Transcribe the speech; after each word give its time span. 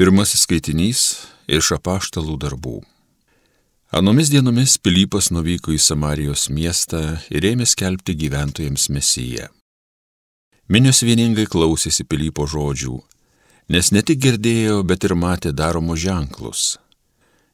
Pirmasis 0.00 0.46
skaitinys 0.46 1.00
iš 1.44 1.74
apaštalų 1.76 2.38
darbų. 2.40 2.78
Anomis 3.92 4.30
dienomis 4.32 4.78
Pilypas 4.80 5.26
nuvyko 5.28 5.74
į 5.74 5.80
Samarijos 5.84 6.46
miestą 6.48 7.18
ir 7.28 7.44
ėmė 7.44 7.66
skelbti 7.68 8.14
gyventojams 8.16 8.86
mesiją. 8.96 9.50
Minios 10.72 11.02
vieningai 11.04 11.44
klausėsi 11.44 12.06
Pilypo 12.08 12.46
žodžių, 12.48 12.94
nes 13.76 13.90
ne 13.92 14.00
tik 14.00 14.22
girdėjo, 14.24 14.78
bet 14.88 15.04
ir 15.04 15.12
matė 15.20 15.52
daromus 15.52 16.00
ženklus. 16.00 16.62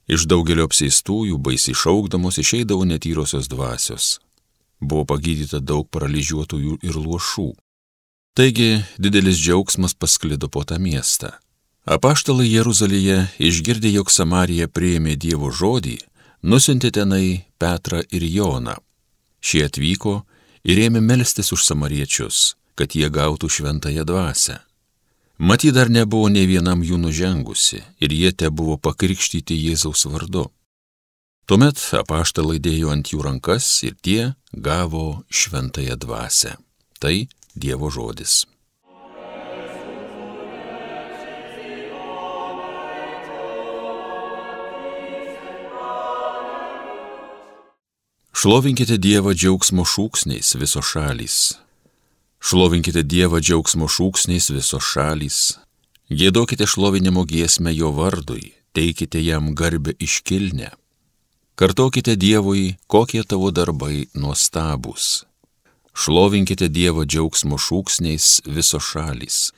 Iš 0.07 0.29
daugelio 0.31 0.69
apseistųjų 0.71 1.41
baisiai 1.43 1.75
šaukdamos 1.75 2.39
išeidavo 2.45 2.87
netyrosios 2.87 3.51
dvasios. 3.51 4.21
Buvo 4.79 5.03
pagydyta 5.17 5.59
daug 5.59 5.91
paralyžiuotųjų 5.91 6.79
ir 6.79 6.95
luošų. 6.95 7.49
Taigi 8.39 8.71
didelis 9.03 9.43
džiaugsmas 9.43 9.99
pasklido 9.99 10.47
po 10.47 10.63
tą 10.63 10.79
miestą. 10.79 11.35
Apaštalai 11.87 12.49
Jeruzalėje 12.51 13.29
išgirdė, 13.39 13.93
jog 13.95 14.09
Samarija 14.11 14.67
priėmė 14.67 15.13
Dievo 15.23 15.53
žodį, 15.55 16.01
nusintė 16.43 16.91
tenai 16.91 17.47
Petrą 17.63 18.01
ir 18.11 18.25
Joną. 18.27 18.75
Šie 19.39 19.69
atvyko 19.69 20.25
ir 20.67 20.81
ėmė 20.89 20.99
melstis 20.99 21.53
už 21.55 21.63
samariečius, 21.63 22.57
kad 22.75 22.97
jie 22.99 23.07
gautų 23.07 23.47
šventąją 23.47 24.03
dvasę. 24.03 24.57
Maty 25.39 25.71
dar 25.71 25.87
nebuvo 25.87 26.27
ne 26.33 26.43
vienam 26.51 26.83
jų 26.83 26.99
nužengusi 27.05 27.79
ir 28.03 28.17
jie 28.19 28.35
te 28.35 28.51
buvo 28.51 28.81
pakrikštyti 28.83 29.55
Jėzaus 29.55 30.09
vardu. 30.11 30.49
Tuomet 31.47 31.79
apaštalai 31.95 32.59
dėjo 32.59 32.91
ant 32.91 33.15
jų 33.15 33.23
rankas 33.23 33.71
ir 33.87 33.95
tie 34.03 34.35
gavo 34.51 35.23
šventąją 35.31 35.95
dvasę. 36.03 36.57
Tai 36.99 37.29
Dievo 37.55 37.95
žodis. 37.95 38.43
Šlovinkite 48.37 48.99
Dievą 49.01 49.33
džiaugsmo 49.33 49.87
šūksniais 49.89 50.51
viso 50.61 50.83
šalys. 50.85 51.57
Šlovinkite 52.45 53.01
Dievą 53.01 53.39
džiaugsmo 53.41 53.87
šūksniais 53.89 54.51
viso 54.53 54.77
šalys. 54.77 55.39
Gėdokite 56.13 56.67
šlovinimo 56.69 57.25
giesmę 57.25 57.73
jo 57.73 57.95
vardui, 57.97 58.53
teikite 58.77 59.23
jam 59.25 59.55
garbę 59.57 59.95
iškilnę. 59.97 60.69
Kartokite 61.57 62.19
Dievui, 62.21 62.77
kokie 62.87 63.23
tavo 63.25 63.49
darbai 63.51 64.05
nuostabus. 64.13 65.25
Šlovinkite 65.97 66.69
Dievo 66.69 67.09
džiaugsmo 67.09 67.57
šūksniais 67.57 68.45
viso 68.45 68.83
šalys. 68.91 69.55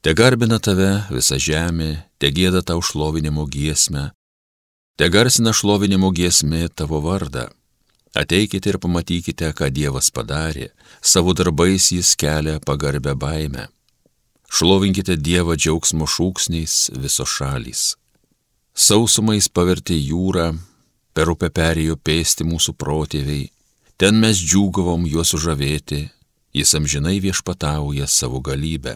Te 0.00 0.16
garbina 0.16 0.56
tave 0.56 1.04
visa 1.12 1.36
žemė, 1.36 2.08
te 2.16 2.32
gėda 2.32 2.64
tau 2.64 2.80
šlovinimo 2.80 3.44
giesmę, 3.44 4.08
te 4.96 5.12
garsina 5.12 5.52
šlovinimo 5.52 6.14
giesmė 6.16 6.72
tavo 6.72 7.04
vardą. 7.04 7.50
Ateikite 8.16 8.70
ir 8.72 8.78
pamatykite, 8.80 9.50
ką 9.52 9.68
Dievas 9.68 10.08
padarė, 10.08 10.70
savo 11.04 11.34
darbais 11.36 11.90
jis 11.92 12.14
kelia 12.16 12.56
pagarbę 12.64 13.12
baimę. 13.12 13.66
Šlovinkite 14.48 15.18
Dievą 15.20 15.56
džiaugsmo 15.60 16.06
šūksniais 16.08 16.76
viso 16.96 17.26
šalys. 17.28 17.82
Sausumais 18.72 19.50
pavertė 19.52 19.98
jūrą, 19.98 20.46
per 21.12 21.28
upę 21.32 21.50
perėjo 21.52 21.98
pėsti 22.00 22.46
mūsų 22.48 22.72
protėviai, 22.80 23.50
ten 24.00 24.16
mes 24.22 24.40
džiūgavom 24.40 25.04
juos 25.12 25.34
sužavėti, 25.34 26.06
jis 26.56 26.72
amžinai 26.78 27.18
viešpatauja 27.20 28.08
savo 28.08 28.40
galybę. 28.40 28.94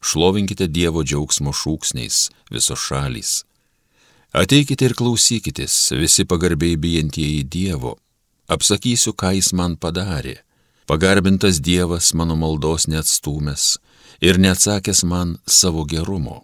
Šlovinkite 0.00 0.70
Dievo 0.72 1.04
džiaugsmo 1.04 1.52
šūksniais 1.52 2.22
viso 2.48 2.76
šalys. 2.76 3.42
Ateikite 4.32 4.88
ir 4.88 4.96
klausykitės, 4.96 5.76
visi 5.92 6.24
pagarbiai 6.24 6.80
bijantieji 6.80 7.44
Dievo 7.44 7.98
apsakysiu, 8.54 9.12
ką 9.16 9.32
jis 9.38 9.52
man 9.56 9.76
padarė. 9.76 10.40
Pagarbintas 10.86 11.60
Dievas 11.62 12.12
mano 12.14 12.36
maldos 12.36 12.88
neatstumęs 12.90 13.78
ir 14.20 14.38
neatsakęs 14.38 15.04
man 15.08 15.38
savo 15.46 15.84
gerumo. 15.84 16.42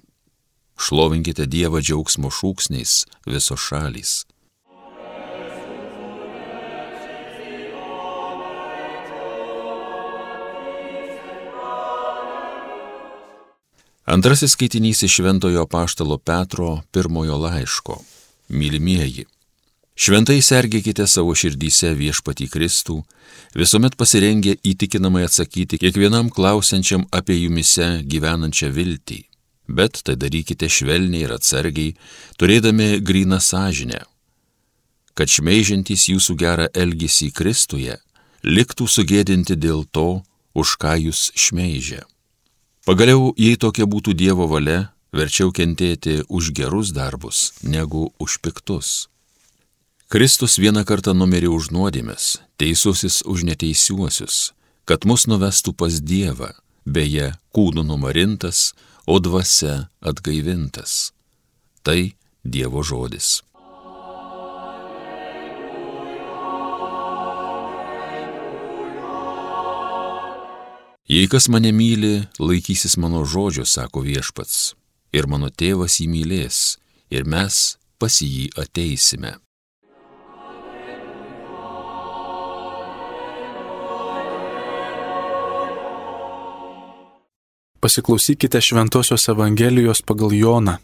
Šlovinkite 0.78 1.46
Dievą 1.50 1.82
džiaugsmo 1.82 2.30
šūksniais 2.30 3.04
visos 3.26 3.60
šalys. 3.60 4.12
Antrasis 14.08 14.54
skaitinys 14.54 15.02
iš 15.04 15.18
Šventojo 15.18 15.66
Paštalo 15.66 16.16
Petro 16.18 16.80
pirmojo 16.92 17.36
laiško. 17.36 17.98
Mylimieji. 18.48 19.26
Šventai 19.98 20.38
sergėkite 20.46 21.08
savo 21.10 21.32
širdyse 21.34 21.88
viešpatį 21.98 22.46
Kristų, 22.52 23.00
visuomet 23.58 23.96
pasirengę 23.98 24.54
įtikinamai 24.70 25.24
atsakyti 25.26 25.80
kiekvienam 25.82 26.30
klausiančiam 26.30 27.08
apie 27.10 27.40
jumise 27.40 27.88
gyvenančią 28.06 28.70
viltį. 28.76 29.24
Bet 29.68 29.98
tai 30.06 30.14
darykite 30.14 30.70
švelniai 30.70 31.26
ir 31.26 31.34
atsargiai, 31.34 31.96
turėdami 32.38 33.02
gryną 33.02 33.40
sąžinę, 33.42 34.04
kad 35.18 35.34
šmeižiantys 35.34 36.06
jūsų 36.14 36.38
gerą 36.40 36.70
elgesį 36.72 37.32
Kristuje 37.34 37.98
liktų 38.46 38.86
sugėdinti 38.86 39.58
dėl 39.58 39.82
to, 39.90 40.22
už 40.54 40.78
ką 40.78 40.94
jūs 41.08 41.32
šmeižia. 41.34 42.04
Pagaliau, 42.86 43.34
jei 43.36 43.58
tokia 43.58 43.90
būtų 43.90 44.14
Dievo 44.14 44.46
valia, 44.46 44.94
verčiau 45.12 45.50
kentėti 45.50 46.22
už 46.28 46.54
gerus 46.54 46.94
darbus 46.94 47.50
negu 47.66 48.12
už 48.22 48.38
piktus. 48.40 49.08
Kristus 50.08 50.54
vieną 50.56 50.86
kartą 50.88 51.12
numirė 51.12 51.50
už 51.52 51.66
nuodėmės, 51.68 52.38
teisusis 52.56 53.18
už 53.28 53.42
neteisiuosius, 53.44 54.36
kad 54.88 55.04
mus 55.04 55.26
nuvestų 55.28 55.74
pas 55.76 55.98
Dievą, 56.00 56.54
beje, 56.88 57.34
kūnu 57.52 57.82
numarintas, 57.84 58.72
o 59.04 59.18
dvasia 59.20 59.90
atgaivintas. 60.00 61.12
Tai 61.84 62.16
Dievo 62.40 62.80
žodis. 62.80 63.42
Jei 71.04 71.28
kas 71.28 71.50
mane 71.52 71.74
myli, 71.76 72.22
laikysis 72.40 72.96
mano 72.96 73.26
žodžio, 73.28 73.66
sako 73.68 74.06
viešpats, 74.08 74.72
ir 75.12 75.28
mano 75.28 75.52
tėvas 75.52 76.00
jį 76.00 76.08
mylės, 76.16 76.78
ir 77.12 77.28
mes 77.28 77.76
pas 78.00 78.22
jį 78.24 78.48
ateisime. 78.56 79.36
Pasiklausykite 87.88 88.60
Šventojios 88.60 89.28
Evangelijos 89.28 90.02
pagal 90.02 90.32
Joną. 90.32 90.74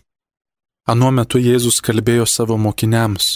Anuo 0.88 1.10
metu 1.12 1.36
Jėzus 1.36 1.82
kalbėjo 1.84 2.24
savo 2.24 2.56
mokiniams. 2.56 3.26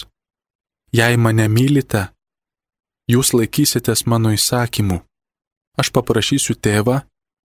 Jei 0.97 1.19
mane 1.25 1.45
mylite, 1.53 2.01
jūs 3.13 3.29
laikysitės 3.37 4.07
mano 4.09 4.33
įsakymų. 4.33 4.97
Aš 5.77 5.93
paprašysiu 5.93 6.57
tėvą 6.57 6.97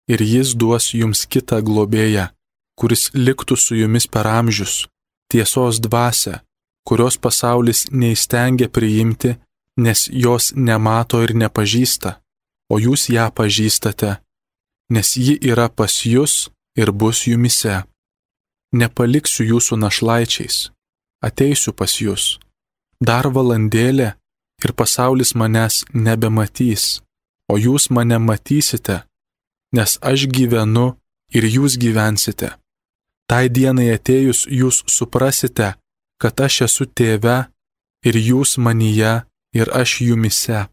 ir 0.09 0.25
jis 0.25 0.55
duos 0.57 0.95
jums 0.97 1.27
kitą 1.29 1.61
globėją, 1.61 2.31
kuris 2.81 3.11
liktų 3.13 3.61
su 3.61 3.77
jumis 3.83 4.09
per 4.09 4.25
amžius, 4.25 4.89
tiesos 5.29 5.77
dvasę, 5.77 6.41
kurios 6.89 7.21
pasaulis 7.21 7.91
neįstengia 7.93 8.73
priimti, 8.73 9.37
nes 9.77 10.09
jos 10.09 10.55
nemato 10.57 11.21
ir 11.21 11.37
nepažįsta, 11.37 12.17
o 12.73 12.81
jūs 12.81 13.11
ją 13.13 13.29
pažįstate 13.29 14.24
nes 14.91 15.17
ji 15.17 15.39
yra 15.41 15.69
pas 15.69 15.93
jūs 16.05 16.49
ir 16.77 16.93
bus 16.93 17.27
jumise. 17.27 17.85
Nepaliksiu 18.75 19.47
jūsų 19.53 19.79
našlaičiais, 19.79 20.71
ateisiu 21.23 21.73
pas 21.73 21.93
jūs. 22.01 22.39
Dar 23.01 23.29
valandėlė 23.31 24.15
ir 24.65 24.73
pasaulis 24.73 25.35
manęs 25.35 25.85
nebematys, 25.95 27.03
o 27.53 27.59
jūs 27.59 27.91
mane 27.91 28.19
matysite, 28.19 29.05
nes 29.77 29.99
aš 30.03 30.27
gyvenu 30.27 30.95
ir 31.31 31.45
jūs 31.57 31.79
gyvensite. 31.79 32.55
Tai 33.31 33.49
dienai 33.49 33.89
atėjus 33.95 34.45
jūs 34.51 34.83
suprasite, 34.91 35.75
kad 36.21 36.41
aš 36.47 36.65
esu 36.69 36.87
tėve 36.87 37.39
ir 38.05 38.17
jūs 38.17 38.59
manyje 38.59 39.23
ir 39.57 39.71
aš 39.73 40.01
jumise. 40.09 40.67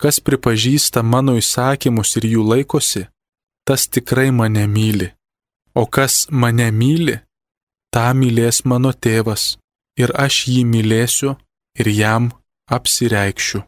Kas 0.00 0.20
pripažįsta 0.24 1.02
mano 1.02 1.34
įsakymus 1.36 2.16
ir 2.20 2.28
jų 2.34 2.44
laikosi, 2.52 3.08
tas 3.66 3.88
tikrai 3.88 4.30
mane 4.30 4.66
myli. 4.66 5.08
O 5.74 5.86
kas 5.86 6.26
mane 6.30 6.68
myli, 6.74 7.16
tą 7.94 8.10
mylės 8.20 8.64
mano 8.70 8.92
tėvas, 8.92 9.56
ir 10.02 10.10
aš 10.26 10.44
jį 10.50 10.62
mylėsiu 10.72 11.36
ir 11.80 11.90
jam 11.94 12.30
apsireikšiu. 12.76 13.62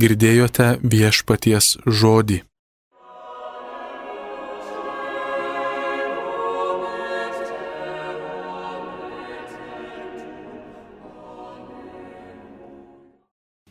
Girdėjote 0.00 0.68
viešpaties 0.82 1.76
žodį. 1.86 2.42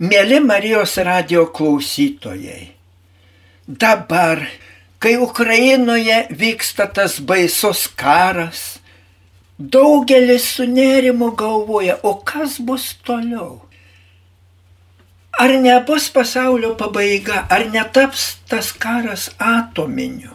Mėly 0.04 0.40
Marijos 0.44 0.98
radio 1.08 1.46
klausytojai, 1.56 2.64
dabar 3.68 4.42
kai 5.04 5.18
Ukrainoje 5.20 6.28
vyksta 6.32 6.88
tas 6.88 7.20
baisus 7.20 7.90
karas, 8.02 8.80
daugelis 9.60 10.46
su 10.56 10.64
nerimu 10.64 11.32
galvoja, 11.36 11.98
o 12.04 12.14
kas 12.24 12.56
bus 12.64 12.96
toliau? 13.04 13.60
Ar 15.44 15.52
nebus 15.66 16.08
pasaulio 16.16 16.76
pabaiga, 16.80 17.44
ar 17.50 17.68
netaps 17.74 18.38
tas 18.48 18.72
karas 18.72 19.28
atominiu? 19.40 20.32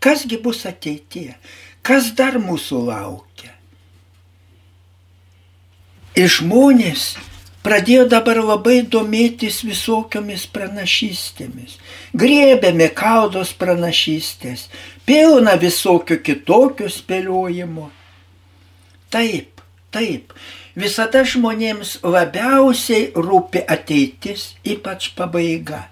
Kasgi 0.00 0.40
bus 0.40 0.64
ateityje? 0.64 1.36
Kas 1.82 2.14
dar 2.16 2.40
mūsų 2.40 2.80
laukia? 2.86 3.52
Ir 6.16 6.32
žmonės 6.32 7.12
pradėjo 7.66 8.06
dabar 8.08 8.40
labai 8.42 8.80
domėtis 8.82 9.60
visokiomis 9.66 10.46
pranašystėmis. 10.54 11.76
Griebėme 12.16 12.88
kaudos 12.96 13.52
pranašystės, 13.60 14.68
pilna 15.06 15.56
visokių 15.60 16.20
kitokių 16.26 16.90
spėliojimų. 16.90 17.86
Taip, 19.10 19.62
taip, 19.90 20.34
visada 20.78 21.24
žmonėms 21.26 21.98
labiausiai 22.06 23.10
rūpi 23.16 23.64
ateitis, 23.66 24.52
ypač 24.64 25.10
pabaiga. 25.18 25.88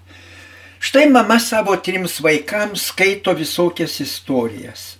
Štai 0.79 1.09
mama 1.11 1.35
savo 1.43 1.75
trims 1.83 2.21
vaikams 2.23 2.85
skaito 2.93 3.33
visokias 3.35 3.99
istorijas. 3.99 4.98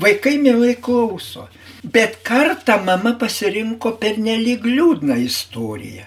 Vaikai 0.00 0.38
mielai 0.38 0.74
klauso. 0.74 1.48
Bet 1.92 2.16
kartą 2.22 2.80
mama 2.84 3.12
pasirinko 3.20 3.92
per 4.00 4.18
nelik 4.18 4.64
liūdną 4.64 5.18
istoriją. 5.20 6.06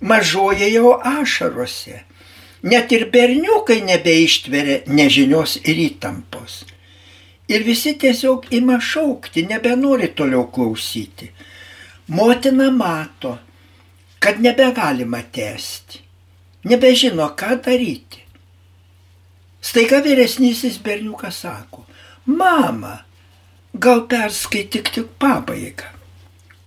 Mažoje 0.00 0.68
jau 0.72 0.94
ašarose. 0.98 2.04
Net 2.62 2.92
ir 2.92 3.06
berniukai 3.12 3.80
nebeištveria 3.88 4.82
nežinios 4.86 5.56
ir 5.64 5.80
įtampos. 5.88 6.60
Ir 7.48 7.64
visi 7.66 7.96
tiesiog 7.98 8.46
ima 8.54 8.76
šaukti, 8.80 9.46
nebenori 9.48 10.12
toliau 10.14 10.44
klausyti. 10.52 11.30
Motina 12.08 12.70
mato, 12.70 13.38
kad 14.20 14.40
nebegalima 14.40 15.22
tęsti. 15.32 16.04
Nebežino, 16.68 17.32
ką 17.34 17.56
daryti. 17.64 18.20
Staiga 19.60 20.00
vyresnysis 20.04 20.78
berniukas 20.84 21.40
sako, 21.42 21.86
mama, 22.26 23.04
gal 23.74 24.06
perskaityk 24.08 24.92
tik 24.94 25.08
pabaigą. 25.18 25.88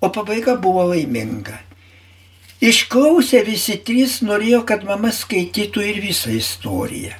O 0.01 0.09
pabaiga 0.09 0.55
buvo 0.55 0.83
laiminga. 0.91 1.59
Išklausę 2.63 3.44
visi 3.44 3.75
trys 3.83 4.21
norėjo, 4.23 4.63
kad 4.67 4.85
mama 4.88 5.11
skaitytų 5.11 5.83
ir 5.83 6.00
visą 6.03 6.31
istoriją. 6.31 7.15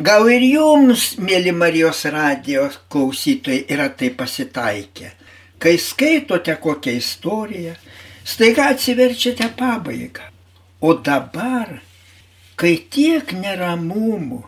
Gal 0.00 0.26
ir 0.32 0.42
jums, 0.42 1.12
mėly 1.20 1.52
Marijos 1.54 2.00
radijos 2.10 2.80
klausytojai, 2.90 3.66
yra 3.70 3.90
tai 3.92 4.08
pasitaikę. 4.10 5.12
Kai 5.60 5.76
skaitote 5.78 6.56
kokią 6.60 6.96
istoriją, 6.98 7.76
staiga 8.24 8.70
atsiverčiate 8.72 9.52
pabaigą. 9.56 10.24
O 10.80 10.96
dabar, 10.98 11.78
kai 12.56 12.74
tiek 12.90 13.30
neramumų, 13.38 14.42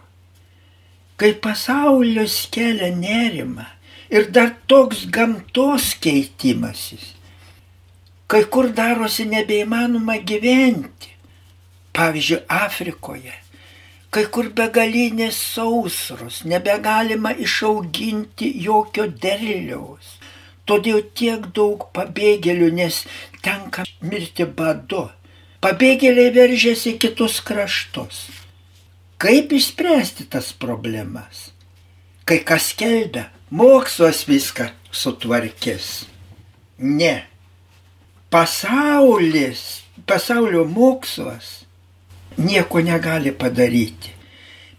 kai 1.17 1.33
pasaulius 1.45 2.47
kelia 2.53 2.91
nerima, 2.95 3.67
ir 4.11 4.31
dar 4.35 4.55
toks 4.69 5.07
gamtos 5.11 5.95
keitimasis. 6.01 7.15
Kai 8.27 8.45
kur 8.51 8.71
darosi 8.75 9.25
nebeįmanoma 9.31 10.17
gyventi. 10.29 11.13
Pavyzdžiui, 11.97 12.43
Afrikoje. 12.49 13.35
Kai 14.11 14.25
kur 14.33 14.49
begalinės 14.59 15.39
sausros, 15.55 16.43
nebegalima 16.45 17.33
išauginti 17.47 18.51
jokio 18.65 19.07
derliaus. 19.23 20.17
Todėl 20.67 21.05
tiek 21.15 21.47
daug 21.55 21.87
pabėgėlių, 21.95 22.73
nes 22.75 23.05
tenka 23.45 23.87
mirti 24.03 24.47
badu. 24.59 25.07
Pabėgėliai 25.63 26.33
veržėsi 26.35 26.97
kitus 26.99 27.39
kraštus. 27.47 28.27
Kaip 29.19 29.53
išspręsti 29.57 30.27
tas 30.29 30.53
problemas? 30.53 31.51
Kai 32.29 32.43
kas 32.45 32.73
kelbia, 32.77 33.31
mokslas 33.51 34.25
viską 34.29 34.69
sutvarkys. 34.93 36.07
Ne. 36.79 37.15
Pasaulis, 38.31 39.63
pasaulio 40.07 40.65
mokslas 40.65 41.67
nieko 42.37 42.83
negali 42.85 43.33
padaryti. 43.33 44.13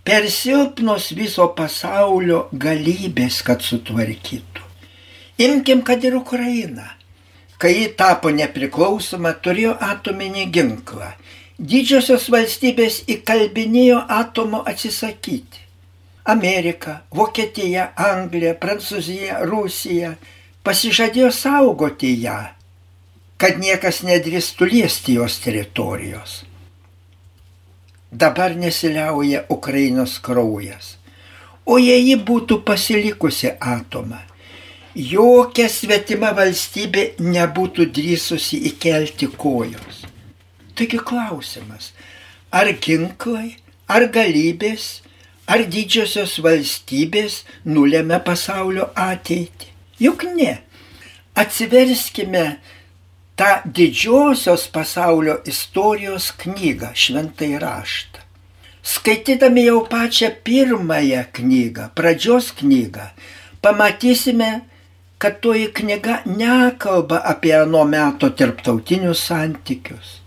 Per 0.03 0.29
silpnos 0.31 1.09
viso 1.17 1.49
pasaulio 1.57 2.45
galybės, 2.53 3.41
kad 3.43 3.65
sutvarkytų. 3.65 4.63
Imkim, 5.43 5.81
kad 5.83 6.03
ir 6.05 6.15
Ukraina. 6.15 6.93
Kai 7.57 7.73
ji 7.73 7.87
tapo 7.97 8.29
nepriklausoma, 8.31 9.33
turėjo 9.41 9.73
atominį 9.81 10.45
ginklą. 10.53 11.09
Didžiosios 11.57 12.27
valstybės 12.29 12.99
įkalbinėjo 13.09 14.03
atomo 14.13 14.59
atsisakyti. 14.69 15.63
Amerika, 16.29 16.99
Vokietija, 17.09 17.93
Anglija, 17.97 18.51
Prancūzija, 18.61 19.39
Rusija 19.49 20.11
pasižadėjo 20.61 21.31
saugoti 21.33 22.11
ją, 22.21 22.35
kad 23.41 23.57
niekas 23.57 24.03
nedrįstų 24.05 24.67
liesti 24.69 25.15
jos 25.17 25.39
teritorijos. 25.41 26.43
Dabar 28.11 28.53
nesiliauja 28.55 29.47
Ukrainos 29.49 30.19
kraujas. 30.19 30.97
O 31.65 31.79
jei 31.81 32.03
ji 32.11 32.19
būtų 32.27 32.59
pasilikusi 32.67 33.49
atomą, 33.57 34.19
jokia 34.93 35.65
svetima 35.73 36.35
valstybė 36.37 37.15
nebūtų 37.17 37.89
drįsusi 37.97 38.61
įkelti 38.69 39.31
kojos. 39.33 40.05
Taigi 40.77 41.01
klausimas, 41.01 41.91
ar 42.53 42.69
ginklai, 42.83 43.57
ar 43.89 44.05
galybės 44.13 44.89
Ar 45.47 45.61
didžiosios 45.63 46.33
valstybės 46.43 47.37
nulėmė 47.63 48.17
pasaulio 48.27 48.89
ateitį? 48.99 49.69
Juk 50.03 50.25
ne. 50.35 50.57
Atsiverskime 51.39 52.57
tą 53.39 53.53
didžiosios 53.63 54.65
pasaulio 54.75 55.37
istorijos 55.47 56.33
knygą, 56.41 56.91
šventai 56.91 57.53
raštą. 57.63 58.25
Skaitydami 58.83 59.63
jau 59.69 59.79
pačią 59.87 60.33
pirmąją 60.43 61.23
knygą, 61.39 61.89
pradžios 61.95 62.51
knygą, 62.59 63.07
pamatysime, 63.63 64.51
kad 65.17 65.39
toji 65.43 65.71
knyga 65.79 66.21
nekalba 66.27 67.23
apie 67.23 67.55
nuo 67.71 67.87
meto 67.87 68.29
tarptautinius 68.35 69.23
santykius. 69.31 70.17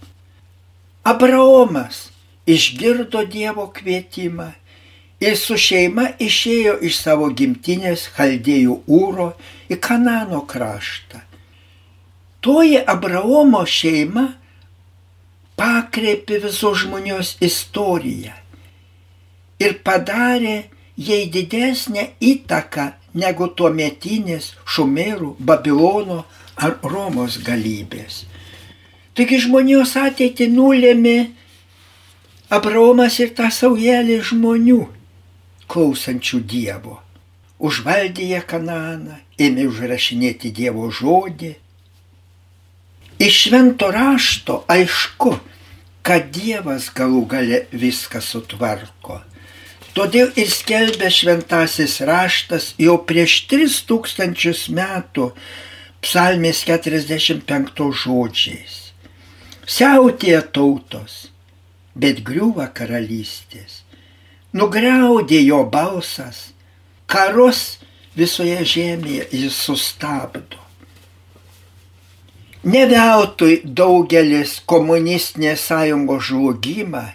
Abraomas 1.02 2.10
išgirdo 2.46 3.24
Dievo 3.24 3.70
kvietimą 3.72 4.50
ir 5.20 5.36
su 5.36 5.56
šeima 5.56 6.10
išėjo 6.20 6.74
iš 6.88 6.98
savo 7.04 7.30
gimtinės 7.36 8.06
Chaldėjų 8.16 8.76
Ūro 8.84 9.30
į 9.72 9.78
Kanano 9.80 10.42
kraštą. 10.48 11.22
Toji 12.44 12.82
Abraomo 12.94 13.62
šeima 13.64 14.26
pakreipė 15.60 16.40
visos 16.44 16.82
žmonijos 16.84 17.34
istoriją 17.44 18.36
ir 19.60 19.76
padarė 19.84 20.56
jai 20.96 21.22
didesnę 21.32 22.06
įtaką 22.20 22.90
negu 23.14 23.48
tuo 23.56 23.72
metinės 23.72 24.52
Šumerų, 24.68 25.34
Babilono 25.38 26.24
ar 26.56 26.76
Romos 26.84 27.40
galybės. 27.44 28.24
Taigi 29.18 29.40
žmonijos 29.42 29.96
ateitį 29.98 30.48
nulėmė 30.54 31.18
Abraomas 32.50 33.18
ir 33.22 33.34
tą 33.34 33.50
saujelį 33.54 34.20
žmonių 34.30 34.80
klausančių 35.70 36.40
Dievo. 36.50 36.98
Užvaldė 37.60 38.40
Kananą, 38.48 39.18
ėmė 39.38 39.66
užrašinėti 39.70 40.50
Dievo 40.56 40.88
žodį. 40.90 41.52
Iš 43.20 43.40
švento 43.44 43.90
rašto 43.92 44.62
aišku, 44.72 45.34
kad 46.02 46.30
Dievas 46.32 46.88
galų 46.96 47.26
gale 47.28 47.64
viską 47.70 48.22
sutvarko. 48.24 49.20
Todėl 49.94 50.30
ir 50.38 50.48
skelbė 50.48 51.10
šventasis 51.12 51.98
raštas 52.06 52.70
jau 52.80 52.96
prieš 53.04 53.42
3000 53.50 54.70
metų 54.78 55.32
psalmės 56.00 56.62
45 56.64 57.90
žodžiais. 58.04 58.89
Siautėja 59.70 60.40
tautos, 60.54 61.28
bet 61.94 62.24
griūva 62.26 62.66
karalystės 62.74 63.84
nugriaudė 64.52 65.40
jo 65.44 65.60
balsas, 65.70 66.50
karus 67.06 67.78
visoje 68.18 68.64
žemėje 68.66 69.28
jis 69.30 69.60
sustabdo. 69.66 70.58
Ne 72.64 72.84
veltui 72.90 73.60
daugelis 73.64 74.58
komunistinės 74.68 75.64
sąjungos 75.70 76.28
žlugimą, 76.28 77.06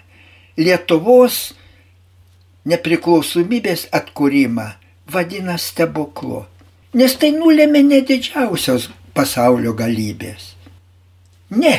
Lietuvos 0.55 1.51
nepriklausomybės 2.71 3.89
atkūrimą 3.91 4.69
vadina 5.11 5.57
stebuklu, 5.59 6.45
nes 6.95 7.15
tai 7.19 7.33
nulėmė 7.35 7.81
nedidžiausios 7.83 8.87
pasaulio 9.13 9.73
galybės. 9.75 10.53
Ne, 11.51 11.73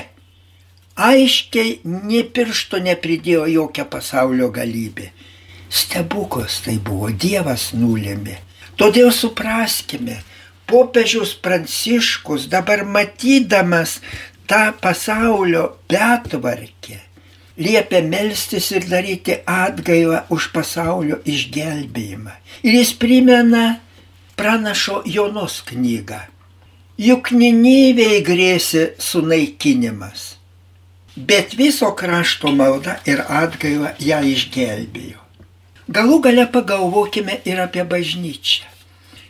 aiškiai 0.97 1.81
nie 1.85 2.23
piršto 2.25 2.81
nepridėjo 2.83 3.47
jokia 3.53 3.85
pasaulio 3.85 4.49
galybė. 4.53 5.11
Stebuklas 5.69 6.61
tai 6.65 6.79
buvo, 6.79 7.11
Dievas 7.11 7.73
nulėmė. 7.77 8.39
Todėl 8.77 9.11
supraskime, 9.13 10.21
popiežius 10.69 11.35
Pranciškus 11.43 12.47
dabar 12.53 12.85
matydamas 12.85 13.99
tą 14.47 14.71
pasaulio 14.81 15.65
betvarkę, 15.91 17.01
liepia 17.59 18.03
melstis 18.05 18.71
ir 18.77 18.87
daryti 18.89 19.41
atgailą 19.43 20.27
už 20.31 20.51
pasaulio 20.55 21.21
išgelbėjimą. 21.25 22.37
Ir 22.63 22.79
jis 22.81 22.95
primena 23.01 23.67
pranašo 24.37 25.03
Jonos 25.07 25.63
knygą. 25.67 26.21
Juk 26.97 27.33
Niniviai 27.33 28.23
grėsi 28.25 28.87
sunaikinimas, 28.97 30.37
bet 31.17 31.55
viso 31.59 31.95
krašto 31.95 32.53
malda 32.53 32.99
ir 33.09 33.23
atgaila 33.29 33.95
ją 33.99 34.21
išgelbėjo. 34.29 35.23
Galų 35.89 36.21
gale 36.21 36.47
pagalvokime 36.53 37.41
ir 37.47 37.61
apie 37.63 37.85
bažnyčią. 37.87 38.67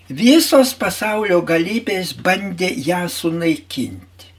Visos 0.08 0.72
pasaulio 0.78 1.40
galybės 1.42 2.12
bandė 2.14 2.70
ją 2.88 3.06
sunaikinti. 3.10 4.30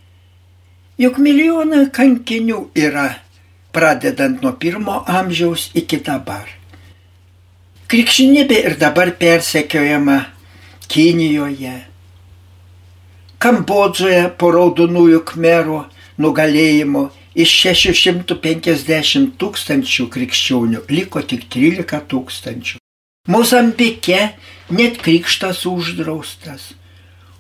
Juk 0.98 1.20
milijonai 1.22 1.90
kankinių 1.94 2.62
yra, 2.76 3.10
pradedant 3.76 4.42
nuo 4.42 4.54
pirmo 4.58 5.04
amžiaus 5.06 5.70
iki 5.76 6.00
dabar. 6.02 6.48
Krikščionybė 7.88 8.64
ir 8.66 8.80
dabar 8.80 9.14
persekiojama 9.20 10.18
Kinijoje, 10.88 11.76
Kambodžoje 13.38 14.32
po 14.40 14.50
raudonųjų 14.56 15.20
kmerų 15.30 15.84
nugalėjimo 16.18 17.04
iš 17.38 17.54
650 17.62 19.36
tūkstančių 19.38 20.08
krikščionių 20.14 20.84
liko 20.90 21.22
tik 21.22 21.46
13 21.54 22.02
tūkstančių. 22.10 22.82
Mozambike 23.30 24.22
net 24.74 24.98
krikštas 25.04 25.66
uždraustas. 25.70 26.72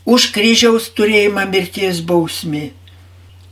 Už 0.05 0.29
kryžiaus 0.35 0.91
turėjimą 0.95 1.47
mirties 1.49 2.03
bausmi. 2.05 2.71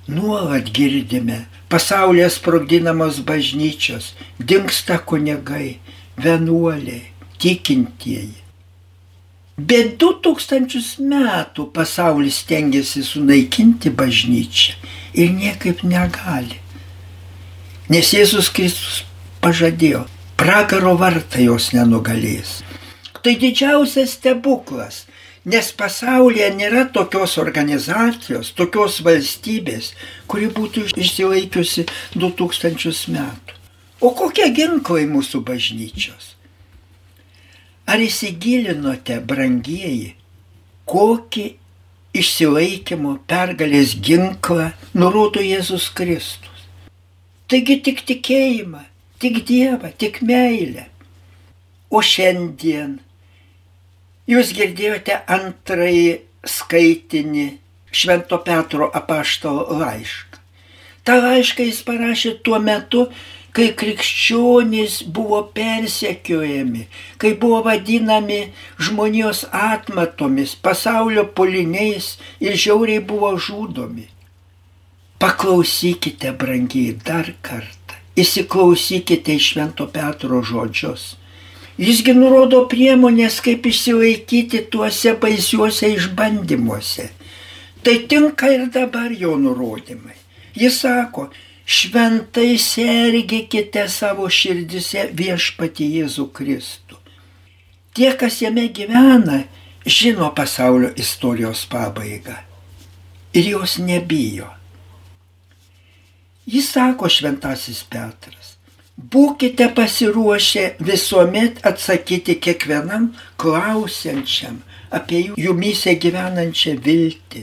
Nuolat 0.08 0.70
girdime, 0.76 1.48
pasaulyje 1.72 2.30
sprogdinamos 2.38 3.20
bažnyčios, 3.26 4.14
dinksta 4.40 5.00
kunigai, 5.02 5.80
vienuoliai, 6.22 7.10
tikintieji. 7.42 8.45
Bet 9.56 9.94
du 10.02 10.10
tūkstančius 10.20 10.98
metų 11.00 11.70
pasaulis 11.72 12.42
tengiasi 12.44 13.06
sunaikinti 13.08 13.88
bažnyčią 13.88 14.76
ir 15.16 15.32
niekaip 15.32 15.80
negali. 15.88 16.60
Nes 17.88 18.12
Jėzus 18.12 18.50
Kristus 18.52 19.06
pažadėjo, 19.40 20.04
pragaro 20.36 20.98
vartai 21.00 21.48
jos 21.48 21.70
nenugalės. 21.72 22.66
Tai 23.24 23.38
didžiausias 23.40 24.18
stebuklas, 24.20 25.06
nes 25.48 25.72
pasaulyje 25.72 26.52
nėra 26.60 26.84
tokios 26.92 27.38
organizacijos, 27.40 28.52
tokios 28.60 29.00
valstybės, 29.08 29.94
kuri 30.28 30.52
būtų 30.52 30.90
išsilaikiusi 31.00 31.88
2000 32.20 33.08
metų. 33.16 33.60
O 34.04 34.12
kokie 34.12 34.52
ginklai 34.52 35.08
mūsų 35.08 35.46
bažnyčios? 35.48 36.35
Ar 37.86 38.02
įsigilinote, 38.02 39.20
brangieji, 39.22 40.16
kokį 40.90 41.46
išsilaikymo 42.18 43.20
pergalės 43.30 43.94
ginklą 44.08 44.72
nurodo 44.98 45.44
Jėzus 45.46 45.92
Kristus? 45.94 46.66
Taigi 47.46 47.78
tik 47.86 48.02
tikėjimą, 48.10 48.82
tik 49.22 49.44
Dievą, 49.46 49.92
tik 50.02 50.24
meilę. 50.26 50.88
O 51.94 52.02
šiandien 52.02 52.98
jūs 54.30 54.50
girdėjote 54.58 55.20
antrąjį 55.38 56.16
skaitinį 56.56 57.46
Švento 57.96 58.42
Petro 58.44 58.90
apaštalo 58.90 59.78
laišką. 59.80 60.42
Ta 61.06 61.20
laišką 61.22 61.70
jis 61.70 61.84
parašė 61.86 62.34
tuo 62.44 62.58
metu, 62.60 63.06
kai 63.56 63.70
krikščionys 63.80 64.98
buvo 65.16 65.40
persekiojami, 65.56 66.84
kai 67.22 67.32
buvo 67.40 67.62
vadinami 67.68 68.42
žmonijos 68.80 69.46
atmatomis, 69.52 70.58
pasaulio 70.60 71.24
poliniais 71.38 72.16
ir 72.44 72.60
žiauriai 72.66 73.04
buvo 73.12 73.32
žudomi. 73.48 74.10
Paklausykite, 75.24 76.34
brangiai, 76.36 76.98
dar 77.08 77.32
kartą. 77.42 77.96
Įsiklausykite 78.20 79.36
į 79.36 79.44
Švento 79.44 79.88
Petro 79.92 80.42
žodžius. 80.44 81.16
Jisgi 81.80 82.14
nurodo 82.16 82.62
priemonės, 82.72 83.42
kaip 83.44 83.66
išsilaikyti 83.68 84.66
tuose 84.72 85.16
baisiuose 85.20 85.90
išbandymuose. 85.96 87.10
Tai 87.84 87.96
tinka 88.12 88.52
ir 88.52 88.68
dabar 88.76 89.12
jo 89.12 89.36
nurodymai. 89.40 90.16
Jis 90.56 90.80
sako, 90.84 91.28
šventai 91.66 92.56
sergėkite 92.62 93.88
savo 93.90 94.30
širdise 94.30 95.10
viešpati 95.18 95.88
Jėzų 96.00 96.30
Kristų. 96.36 97.00
Tie, 97.96 98.12
kas 98.20 98.42
jame 98.44 98.68
gyvena, 98.76 99.46
žino 99.86 100.30
pasaulio 100.36 100.92
istorijos 101.00 101.66
pabaigą. 101.72 102.36
Ir 103.36 103.50
jos 103.56 103.78
nebijo. 103.80 104.50
Jis 106.46 106.68
sako 106.76 107.10
šventasis 107.10 107.82
Petras, 107.90 108.56
būkite 108.96 109.72
pasiruošę 109.76 110.66
visuomet 110.86 111.64
atsakyti 111.66 112.36
kiekvienam 112.38 113.10
klausiančiam 113.42 114.62
apie 114.94 115.24
jumyse 115.42 115.96
gyvenančią 115.98 116.76
viltį. 116.86 117.42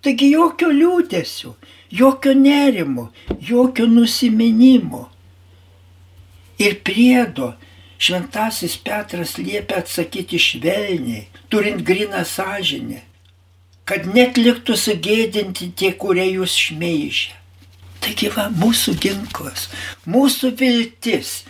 Taigi 0.00 0.30
jokio 0.32 0.70
liūdėsio, 0.72 1.54
jokio 1.92 2.32
nerimo, 2.36 3.10
jokio 3.40 3.84
nusiminimo. 3.90 5.08
Ir 6.60 6.78
priedo 6.84 7.52
šventasis 8.00 8.78
Petras 8.84 9.36
liepia 9.40 9.82
atsakyti 9.82 10.40
švelniai, 10.40 11.26
turint 11.52 11.84
griną 11.84 12.22
sąžinę, 12.24 13.02
kad 13.84 14.08
net 14.14 14.40
liktų 14.40 14.76
sugėdinti 14.80 15.72
tie, 15.76 15.92
kurie 15.92 16.30
jūs 16.30 16.56
šmeižia. 16.56 17.36
Taigi 18.00 18.30
va, 18.32 18.48
mūsų 18.56 18.96
ginklas, 19.02 19.68
mūsų 20.08 20.54
viltis. 20.56 21.42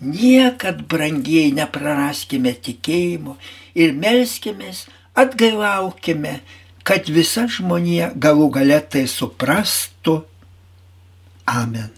Niekad 0.00 0.86
brangiai 0.88 1.50
nepraraskime 1.52 2.54
tikėjimo 2.54 3.34
ir 3.76 3.92
melskimės, 3.98 4.86
atgailaukime, 5.18 6.38
kad 6.84 7.08
visa 7.12 7.46
žmonija 7.50 8.12
galų 8.16 8.50
gale 8.56 8.80
tai 8.90 9.06
suprastų. 9.10 10.20
Amen. 11.50 11.90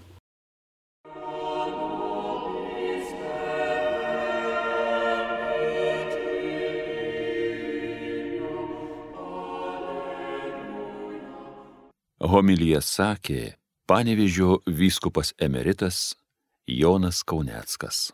Homilyje 12.32 12.78
sakė 12.80 13.40
Panevižio 13.90 14.62
vyskupas 14.64 15.34
emeritas 15.42 16.14
Jonas 16.64 17.20
Kauneckas. 17.26 18.12